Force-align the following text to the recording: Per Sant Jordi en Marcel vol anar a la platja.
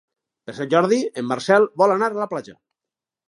Per 0.49 0.53
Sant 0.59 0.69
Jordi 0.71 0.97
en 1.21 1.27
Marcel 1.31 1.67
vol 1.83 1.95
anar 1.97 2.09
a 2.13 2.17
la 2.23 2.29
platja. 2.35 2.57